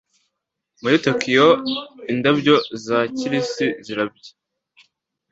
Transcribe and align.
muri 0.81 0.95
tokiyo, 1.05 1.47
indabyo 2.11 2.55
za 2.85 2.99
kirisi 3.17 3.65
zirabya. 3.85 4.31